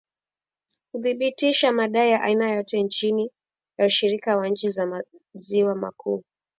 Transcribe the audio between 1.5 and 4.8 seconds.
madai ya aina yoyote chini ya ushirika wa nchi